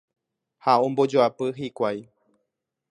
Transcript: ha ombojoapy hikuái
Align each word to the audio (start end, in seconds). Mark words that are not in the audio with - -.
ha 0.63 0.73
ombojoapy 0.85 1.49
hikuái 1.59 1.99